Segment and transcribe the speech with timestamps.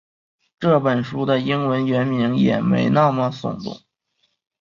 [0.59, 3.83] 这本书的英文原名也没那么耸动